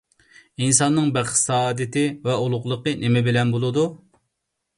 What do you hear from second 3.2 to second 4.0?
بىلەن بولىدۇ؟